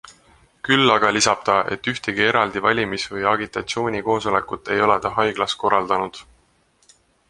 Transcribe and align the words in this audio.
Küll 0.69 0.93
aga 0.93 1.11
lisab 1.17 1.43
ta, 1.49 1.57
et 1.75 1.91
ühtegi 1.91 2.25
eraldi 2.31 2.65
valimis- 2.69 3.07
või 3.13 3.29
agitatsioonikoosolekut 3.35 4.75
ei 4.77 4.85
ole 4.89 5.01
ta 5.09 5.17
haiglas 5.21 5.59
korraldanud. 5.65 6.23